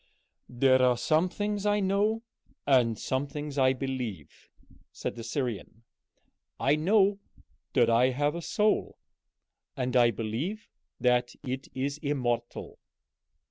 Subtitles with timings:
[0.49, 2.23] "There are some things I know,
[2.65, 4.49] and some things I believe,"
[4.91, 5.83] said the Syrian.
[6.59, 7.19] "I know
[7.73, 8.97] that I have a soul,
[9.77, 10.67] and I believe
[10.99, 12.79] that it is immortal."